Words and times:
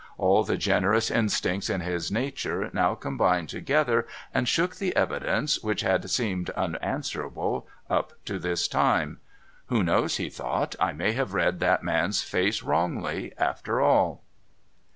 All 0.17 0.43
the 0.43 0.57
generous 0.57 1.11
instincts 1.11 1.69
in 1.69 1.81
his 1.81 2.11
nature 2.11 2.71
now 2.73 2.95
combined 2.95 3.49
together 3.49 4.07
and 4.33 4.47
shook 4.47 4.77
the 4.77 4.95
evidence 4.95 5.61
which 5.61 5.81
had 5.81 6.09
seemed 6.09 6.49
unanswerable 6.57 7.67
up 7.87 8.13
to 8.25 8.39
this 8.39 8.67
time.' 8.67 9.19
Who 9.67 9.83
knows?' 9.83 10.17
he 10.17 10.31
thought.' 10.31 10.75
I 10.79 10.91
may 10.91 11.11
have 11.11 11.35
read 11.35 11.59
that 11.59 11.83
man's 11.83 12.23
face 12.23 12.63
wrongly, 12.63 13.33
after 13.37 13.79
all.' 13.79 14.23